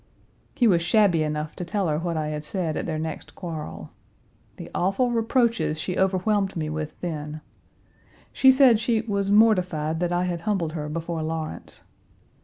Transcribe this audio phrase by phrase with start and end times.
[0.55, 3.91] He was shabby enough to tell her what I had said at their next quarrel.
[4.57, 7.41] The awful reproaches she overwhelmed me with then!
[8.33, 11.83] She said she "was mortified that I had humbled her before Lawrence."